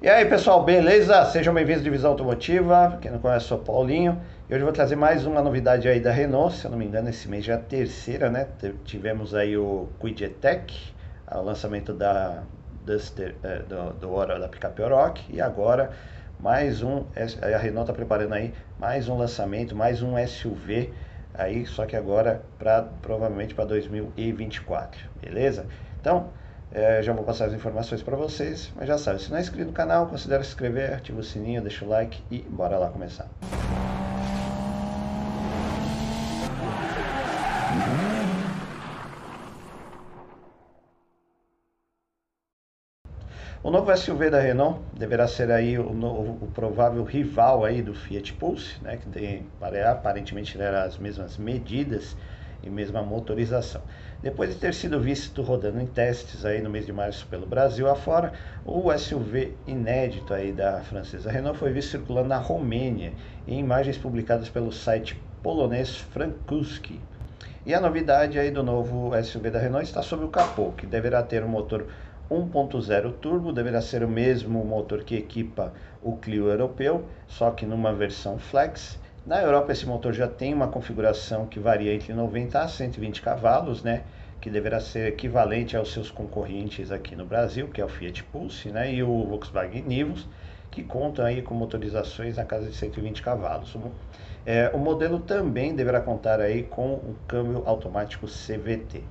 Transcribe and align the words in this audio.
E 0.00 0.08
aí 0.08 0.24
pessoal, 0.26 0.62
beleza? 0.62 1.24
Sejam 1.24 1.52
bem-vindos 1.52 1.80
à 1.80 1.84
Divisão 1.84 2.12
Automotiva. 2.12 2.96
Quem 3.02 3.10
não 3.10 3.18
conhece, 3.18 3.46
eu 3.46 3.48
sou 3.48 3.58
o 3.58 3.62
Paulinho. 3.62 4.16
E 4.48 4.54
hoje 4.54 4.60
eu 4.60 4.66
vou 4.66 4.72
trazer 4.72 4.94
mais 4.94 5.26
uma 5.26 5.42
novidade 5.42 5.88
aí 5.88 5.98
da 5.98 6.12
Renault. 6.12 6.54
Se 6.54 6.66
eu 6.66 6.70
não 6.70 6.78
me 6.78 6.84
engano, 6.84 7.08
esse 7.08 7.28
mês 7.28 7.44
já 7.44 7.54
é 7.54 7.56
a 7.56 7.58
terceira, 7.58 8.30
né? 8.30 8.46
Tivemos 8.84 9.34
aí 9.34 9.56
o 9.56 9.88
Quid-E-Tech, 9.98 10.94
o 11.32 11.40
lançamento 11.42 11.92
da 11.92 12.44
Duster, 12.86 13.34
é, 13.42 13.58
do, 13.58 13.92
do, 13.94 14.24
da 14.38 14.46
picape 14.46 14.80
Oroch. 14.82 15.20
E 15.30 15.40
agora 15.40 15.90
mais 16.38 16.80
um, 16.80 17.04
a 17.42 17.58
Renault 17.58 17.90
está 17.90 17.92
preparando 17.92 18.34
aí 18.34 18.54
mais 18.78 19.08
um 19.08 19.18
lançamento, 19.18 19.74
mais 19.74 20.00
um 20.00 20.16
SUV 20.28 20.92
aí, 21.34 21.66
só 21.66 21.84
que 21.86 21.96
agora 21.96 22.40
para 22.56 22.84
provavelmente 23.02 23.52
para 23.52 23.64
2024, 23.64 25.00
beleza? 25.20 25.66
Então, 26.00 26.30
é, 26.72 27.02
já 27.02 27.12
vou 27.12 27.24
passar 27.24 27.46
as 27.46 27.52
informações 27.52 28.02
para 28.02 28.16
vocês, 28.16 28.70
mas 28.76 28.86
já 28.86 28.98
sabe, 28.98 29.22
se 29.22 29.30
não 29.30 29.38
é 29.38 29.40
inscrito 29.40 29.66
no 29.66 29.72
canal, 29.72 30.06
considere 30.06 30.44
se 30.44 30.50
inscrever, 30.50 30.94
ativa 30.94 31.20
o 31.20 31.24
sininho, 31.24 31.62
deixa 31.62 31.84
o 31.84 31.88
like 31.88 32.22
e 32.30 32.40
bora 32.40 32.78
lá 32.78 32.88
começar. 32.90 33.28
O 43.60 43.70
novo 43.70 43.94
SUV 43.94 44.30
da 44.30 44.38
Renault 44.38 44.80
deverá 44.94 45.26
ser 45.26 45.50
aí 45.50 45.78
o, 45.78 45.92
novo, 45.92 46.38
o 46.44 46.46
provável 46.46 47.02
rival 47.02 47.64
aí 47.64 47.82
do 47.82 47.92
Fiat 47.92 48.32
Pulse, 48.34 48.76
né, 48.82 48.96
que 48.96 49.06
tem 49.08 49.46
aparentemente 49.90 50.56
terá 50.56 50.84
as 50.84 50.96
mesmas 50.96 51.36
medidas 51.36 52.16
e 52.62 52.70
mesma 52.70 53.02
motorização. 53.02 53.82
Depois 54.22 54.50
de 54.50 54.56
ter 54.56 54.74
sido 54.74 55.00
visto 55.00 55.42
rodando 55.42 55.80
em 55.80 55.86
testes 55.86 56.44
aí 56.44 56.60
no 56.60 56.68
mês 56.68 56.84
de 56.84 56.92
março 56.92 57.26
pelo 57.26 57.46
Brasil 57.46 57.88
afora, 57.88 58.32
o 58.64 58.92
SUV 58.96 59.54
inédito 59.66 60.34
aí 60.34 60.52
da 60.52 60.80
francesa 60.80 61.30
Renault 61.30 61.58
foi 61.58 61.72
visto 61.72 61.92
circulando 61.92 62.28
na 62.28 62.38
Romênia 62.38 63.12
em 63.46 63.60
imagens 63.60 63.96
publicadas 63.96 64.48
pelo 64.48 64.72
site 64.72 65.20
polonês 65.42 65.96
Frankuski. 65.96 67.00
E 67.64 67.74
a 67.74 67.80
novidade 67.80 68.38
aí 68.38 68.50
do 68.50 68.62
novo 68.62 69.10
SUV 69.22 69.50
da 69.50 69.58
Renault 69.58 69.84
está 69.84 70.02
sob 70.02 70.24
o 70.24 70.28
capô, 70.28 70.72
que 70.72 70.86
deverá 70.86 71.22
ter 71.22 71.44
um 71.44 71.48
motor 71.48 71.86
1.0 72.30 73.12
turbo, 73.20 73.52
deverá 73.52 73.80
ser 73.80 74.02
o 74.02 74.08
mesmo 74.08 74.64
motor 74.64 75.02
que 75.02 75.16
equipa 75.16 75.72
o 76.02 76.16
Clio 76.16 76.48
europeu, 76.48 77.06
só 77.26 77.50
que 77.50 77.64
numa 77.64 77.92
versão 77.92 78.38
flex 78.38 78.98
na 79.28 79.42
Europa 79.42 79.72
esse 79.72 79.84
motor 79.84 80.14
já 80.14 80.26
tem 80.26 80.54
uma 80.54 80.68
configuração 80.68 81.44
que 81.44 81.60
varia 81.60 81.92
entre 81.94 82.14
90 82.14 82.62
a 82.62 82.66
120 82.66 83.20
cavalos, 83.20 83.82
né? 83.82 84.04
Que 84.40 84.48
deverá 84.48 84.80
ser 84.80 85.06
equivalente 85.06 85.76
aos 85.76 85.92
seus 85.92 86.10
concorrentes 86.10 86.90
aqui 86.90 87.14
no 87.14 87.26
Brasil, 87.26 87.68
que 87.68 87.78
é 87.78 87.84
o 87.84 87.88
Fiat 87.88 88.24
Pulse, 88.24 88.70
né? 88.70 88.90
E 88.90 89.02
o 89.02 89.26
Volkswagen 89.26 89.82
Nivus, 89.82 90.26
que 90.70 90.82
contam 90.82 91.26
aí 91.26 91.42
com 91.42 91.52
motorizações 91.52 92.38
na 92.38 92.44
casa 92.46 92.70
de 92.70 92.74
120 92.74 93.20
cavalos. 93.20 93.76
É, 94.46 94.70
o 94.72 94.78
modelo 94.78 95.20
também 95.20 95.74
deverá 95.74 96.00
contar 96.00 96.40
aí 96.40 96.62
com 96.62 96.94
o 96.94 97.14
câmbio 97.28 97.62
automático 97.66 98.26
CVT. 98.26 99.02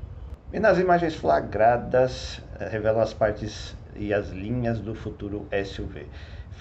E 0.51 0.59
nas 0.59 0.79
imagens 0.79 1.13
flagradas 1.13 2.41
é, 2.59 2.67
revelam 2.67 3.01
as 3.01 3.13
partes 3.13 3.77
e 3.95 4.11
as 4.11 4.29
linhas 4.29 4.79
do 4.79 4.95
futuro 4.95 5.47
SUV 5.63 6.07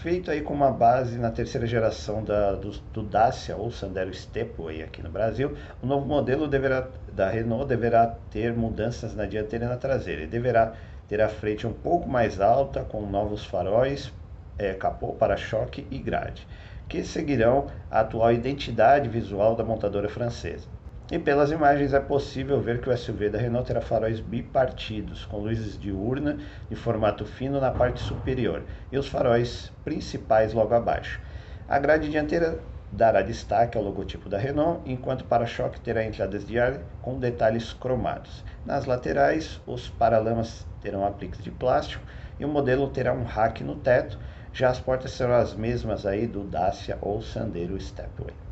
feito 0.02 0.30
aí 0.30 0.42
com 0.42 0.52
uma 0.52 0.70
base 0.70 1.19
na 1.19 1.30
terceira 1.30 1.66
geração 1.66 2.22
da, 2.22 2.52
do, 2.52 2.70
do 2.92 3.02
Dacia 3.02 3.56
ou 3.56 3.70
Sandero 3.70 4.12
Stepway 4.12 4.83
aqui 4.83 5.02
no 5.02 5.11
Brasil, 5.11 5.56
o 5.83 5.86
novo 5.86 6.06
modelo 6.06 6.47
deverá, 6.47 6.86
da 7.12 7.30
Renault 7.30 7.66
deverá 7.66 8.14
ter 8.30 8.55
mudanças 8.55 9.14
na 9.14 9.24
dianteira 9.24 9.64
e 9.64 9.69
na 9.69 9.77
traseira. 9.77 10.22
Ele 10.22 10.30
deverá 10.30 10.74
ter 11.08 11.20
a 11.20 11.28
frente 11.28 11.67
um 11.67 11.72
pouco 11.72 12.08
mais 12.08 12.41
alta, 12.41 12.84
com 12.84 13.06
novos 13.06 13.44
faróis, 13.47 14.12
é, 14.58 14.74
capô, 14.74 15.12
para-choque 15.12 15.86
e 15.91 15.98
grade, 15.98 16.47
que 16.89 17.02
seguirão 17.02 17.69
a 17.91 18.00
atual 18.00 18.33
identidade 18.33 19.08
visual 19.08 19.56
da 19.56 19.64
montadora 19.64 20.08
francesa. 20.08 20.75
E 21.08 21.20
pelas 21.20 21.52
imagens 21.52 21.94
é 21.94 22.00
possível 22.00 22.61
ver 22.61 22.80
que 22.80 22.90
o 22.90 22.96
SUV 22.96 23.30
da 23.30 23.39
Renault 23.39 23.64
terá 23.64 23.80
faróis 23.80 24.18
bipartidos, 24.18 25.24
com 25.24 25.39
luzes 25.39 25.78
diurna 25.78 26.36
de 26.68 26.74
formato 26.74 27.24
fino 27.24 27.61
na 27.61 27.70
parte 27.70 28.00
superior 28.00 28.64
e 28.90 28.98
os 28.98 29.06
faróis 29.06 29.72
principais 29.84 30.52
logo 30.52 30.74
abaixo. 30.74 31.20
A 31.68 31.78
grade 31.78 32.11
dianteira 32.11 32.58
dará 32.90 33.22
destaque 33.22 33.78
ao 33.78 33.84
logotipo 33.84 34.28
da 34.28 34.36
Renault, 34.36 34.83
enquanto 34.84 35.20
o 35.20 35.27
para-choque 35.27 35.78
terá 35.78 36.05
entradas 36.05 36.45
de 36.45 36.58
ar 36.58 36.80
com 37.00 37.20
detalhes 37.20 37.72
cromados. 37.72 38.45
Nas 38.64 38.84
laterais, 38.84 39.61
os 39.64 39.89
paralamas 39.89 40.66
terão 40.83 41.06
apliques 41.06 41.40
de 41.40 41.52
plástico 41.52 42.02
e 42.36 42.45
o 42.45 42.48
modelo 42.48 42.90
terá 42.90 43.12
um 43.12 43.22
rack 43.22 43.62
no 43.62 43.77
teto, 43.77 44.18
já 44.52 44.70
as 44.70 44.80
portas 44.80 45.12
serão 45.12 45.34
as 45.34 45.55
mesmas 45.55 46.05
aí 46.05 46.27
do 46.27 46.42
Dacia 46.42 46.98
ou 47.00 47.22
Sandero 47.22 47.80
Stepway. 47.80 48.45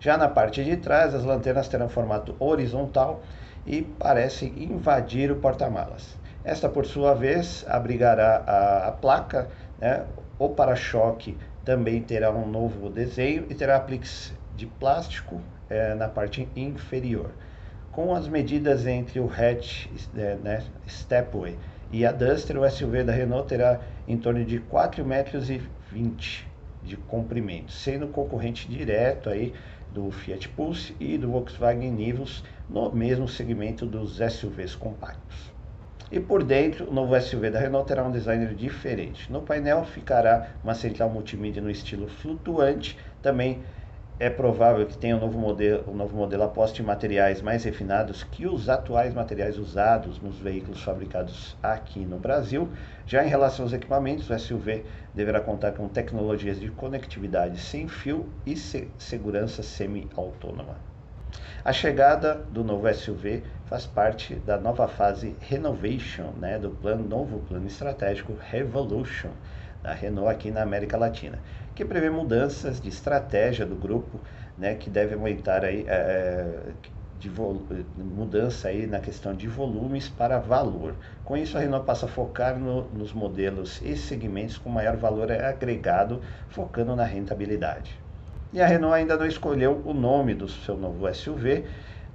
Já 0.00 0.16
na 0.16 0.28
parte 0.28 0.64
de 0.64 0.76
trás, 0.76 1.14
as 1.14 1.24
lanternas 1.24 1.68
terão 1.68 1.88
formato 1.88 2.34
horizontal 2.38 3.22
e 3.66 3.82
parecem 3.82 4.52
invadir 4.56 5.30
o 5.30 5.36
porta-malas. 5.36 6.16
Esta, 6.44 6.68
por 6.68 6.84
sua 6.84 7.14
vez, 7.14 7.64
abrigará 7.68 8.42
a, 8.46 8.88
a 8.88 8.92
placa, 8.92 9.48
né? 9.78 10.04
o 10.38 10.48
para-choque 10.48 11.38
também 11.64 12.02
terá 12.02 12.32
um 12.32 12.46
novo 12.46 12.90
desenho 12.90 13.46
e 13.48 13.54
terá 13.54 13.76
apliques 13.76 14.34
de 14.56 14.66
plástico 14.66 15.40
é, 15.70 15.94
na 15.94 16.08
parte 16.08 16.48
inferior. 16.56 17.30
Com 17.92 18.14
as 18.14 18.26
medidas 18.26 18.86
entre 18.86 19.20
o 19.20 19.30
hatch 19.30 19.86
é, 20.16 20.34
né, 20.36 20.64
Stepway 20.88 21.56
e 21.92 22.04
a 22.04 22.10
Duster, 22.10 22.58
o 22.58 22.68
SUV 22.68 23.04
da 23.04 23.12
Renault 23.12 23.48
terá 23.48 23.80
em 24.08 24.16
torno 24.16 24.44
de 24.44 24.58
4,20 24.60 25.04
metros 25.04 25.48
de 26.82 26.96
comprimento, 26.96 27.72
sendo 27.72 28.08
concorrente 28.08 28.68
direto 28.68 29.28
aí 29.28 29.54
do 29.90 30.10
Fiat 30.10 30.48
Pulse 30.50 30.96
e 30.98 31.16
do 31.18 31.30
Volkswagen 31.30 31.90
Nivus 31.90 32.42
no 32.68 32.90
mesmo 32.92 33.28
segmento 33.28 33.86
dos 33.86 34.16
SUVs 34.18 34.74
compactos. 34.74 35.52
E 36.10 36.20
por 36.20 36.42
dentro, 36.42 36.90
o 36.90 36.92
novo 36.92 37.18
SUV 37.18 37.50
da 37.50 37.58
Renault 37.58 37.88
terá 37.88 38.04
um 38.04 38.10
design 38.10 38.54
diferente. 38.54 39.32
No 39.32 39.40
painel 39.40 39.84
ficará 39.84 40.50
uma 40.62 40.74
central 40.74 41.08
multimídia 41.08 41.62
no 41.62 41.70
estilo 41.70 42.06
flutuante, 42.06 42.98
também 43.22 43.62
é 44.22 44.30
provável 44.30 44.86
que 44.86 44.96
tenha 44.96 45.16
um 45.16 45.18
novo 45.18 45.36
modelo, 45.36 45.82
um 45.88 45.96
novo 45.96 46.16
modelo 46.16 46.44
aposte 46.44 46.80
em 46.80 46.84
materiais 46.84 47.42
mais 47.42 47.64
refinados 47.64 48.22
que 48.22 48.46
os 48.46 48.68
atuais 48.68 49.12
materiais 49.12 49.58
usados 49.58 50.20
nos 50.20 50.38
veículos 50.38 50.80
fabricados 50.80 51.56
aqui 51.60 51.98
no 52.06 52.20
Brasil. 52.20 52.68
Já 53.04 53.24
em 53.24 53.28
relação 53.28 53.64
aos 53.64 53.72
equipamentos, 53.72 54.30
o 54.30 54.38
SUV 54.38 54.84
deverá 55.12 55.40
contar 55.40 55.72
com 55.72 55.88
tecnologias 55.88 56.60
de 56.60 56.70
conectividade 56.70 57.58
sem 57.58 57.88
fio 57.88 58.28
e 58.46 58.54
se 58.54 58.88
segurança 58.96 59.60
semi-autônoma. 59.60 60.76
A 61.64 61.72
chegada 61.72 62.34
do 62.48 62.62
novo 62.62 62.94
SUV 62.94 63.42
faz 63.64 63.86
parte 63.86 64.36
da 64.36 64.56
nova 64.56 64.86
fase 64.86 65.34
Renovation, 65.40 66.30
né, 66.38 66.60
do 66.60 66.70
plano, 66.70 67.02
novo 67.02 67.40
plano 67.40 67.66
estratégico 67.66 68.36
Revolution 68.40 69.30
da 69.82 69.92
Renault 69.92 70.30
aqui 70.30 70.50
na 70.50 70.62
América 70.62 70.96
Latina, 70.96 71.38
que 71.74 71.84
prevê 71.84 72.10
mudanças 72.10 72.80
de 72.80 72.88
estratégia 72.88 73.66
do 73.66 73.74
grupo, 73.74 74.20
né, 74.56 74.74
que 74.74 74.88
deve 74.88 75.14
aumentar 75.14 75.64
aí, 75.64 75.84
é, 75.88 76.60
de 77.18 77.30
mudança 77.96 78.68
aí 78.68 78.86
na 78.86 78.98
questão 78.98 79.32
de 79.32 79.46
volumes 79.46 80.08
para 80.08 80.38
valor. 80.38 80.94
Com 81.24 81.36
isso, 81.36 81.56
a 81.56 81.60
Renault 81.60 81.86
passa 81.86 82.06
a 82.06 82.08
focar 82.08 82.58
no, 82.58 82.82
nos 82.88 83.12
modelos 83.12 83.80
e 83.82 83.96
segmentos 83.96 84.58
com 84.58 84.68
maior 84.68 84.96
valor 84.96 85.30
agregado, 85.30 86.20
focando 86.48 86.96
na 86.96 87.04
rentabilidade. 87.04 87.96
E 88.52 88.60
a 88.60 88.66
Renault 88.66 88.94
ainda 88.94 89.16
não 89.16 89.26
escolheu 89.26 89.80
o 89.84 89.94
nome 89.94 90.34
do 90.34 90.48
seu 90.48 90.76
novo 90.76 91.12
SUV, 91.14 91.64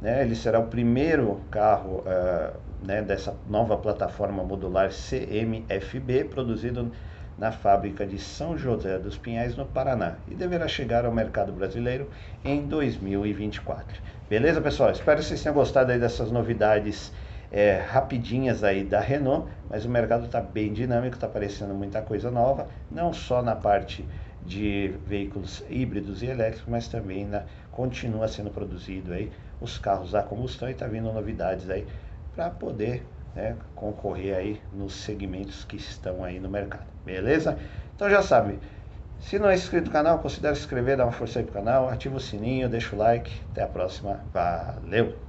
né, 0.02 0.22
ele 0.22 0.36
será 0.36 0.60
o 0.60 0.68
primeiro 0.68 1.42
carro 1.50 2.04
uh, 2.06 2.56
né, 2.86 3.02
dessa 3.02 3.36
nova 3.50 3.78
plataforma 3.78 4.44
modular 4.44 4.90
CMFB 4.90 6.26
produzido 6.26 6.92
na 7.38 7.52
fábrica 7.52 8.06
de 8.06 8.18
São 8.18 8.58
José 8.58 8.98
dos 8.98 9.18
Pinhais, 9.18 9.56
no 9.56 9.66
Paraná, 9.66 10.16
e 10.28 10.34
deverá 10.34 10.68
chegar 10.68 11.06
ao 11.06 11.12
mercado 11.12 11.52
brasileiro 11.52 12.10
em 12.44 12.66
2024. 12.66 14.02
Beleza, 14.30 14.60
pessoal? 14.60 14.92
Espero 14.92 15.20
que 15.20 15.26
vocês 15.26 15.42
tenham 15.42 15.54
gostado 15.54 15.92
aí 15.92 16.00
dessas 16.00 16.32
novidades 16.32 17.14
é, 17.52 17.78
rapidinhas 17.78 18.64
aí 18.64 18.84
da 18.84 19.00
Renault, 19.00 19.48
mas 19.70 19.86
o 19.86 19.90
mercado 19.90 20.26
está 20.26 20.42
bem 20.42 20.74
dinâmico, 20.74 21.16
está 21.16 21.28
aparecendo 21.28 21.74
muita 21.74 22.02
coisa 22.02 22.32
nova, 22.32 22.68
não 22.92 23.14
só 23.14 23.42
na 23.42 23.56
parte 23.56 24.06
de 24.46 24.94
veículos 25.06 25.64
híbridos 25.70 26.24
e 26.24 26.28
elétricos, 26.28 26.68
mas 26.68 26.88
também 26.88 27.26
na, 27.26 27.44
continua 27.72 28.28
sendo 28.28 28.50
produzido 28.50 29.14
aí 29.14 29.32
os 29.60 29.78
carros 29.78 30.16
a 30.16 30.24
combustão 30.24 30.70
e 30.70 30.72
está 30.72 30.88
vindo 30.88 31.12
novidades 31.12 31.70
aí 31.70 31.86
para 32.36 32.50
poder 32.50 33.04
né, 33.36 33.56
concorrer 33.76 34.36
aí 34.36 34.62
nos 34.72 34.94
segmentos 34.96 35.64
que 35.64 35.78
estão 35.78 36.24
aí 36.24 36.40
no 36.40 36.50
mercado, 36.50 36.86
beleza? 37.06 37.58
Então 37.96 38.10
já 38.10 38.22
sabe, 38.22 38.60
se 39.20 39.40
não 39.40 39.50
é 39.50 39.56
inscrito 39.56 39.88
no 39.88 39.92
canal, 39.92 40.20
considere 40.20 40.56
se 40.56 40.62
inscrever, 40.62 40.98
dar 40.98 41.06
uma 41.06 41.12
força 41.12 41.40
aí 41.40 41.46
pro 41.46 41.54
canal, 41.54 41.90
ativa 41.90 42.18
o 42.18 42.20
sininho, 42.20 42.70
deixa 42.70 42.96
o 42.96 43.00
like, 43.00 43.32
até 43.52 43.64
a 43.64 43.68
próxima, 43.68 44.22
valeu! 44.34 45.27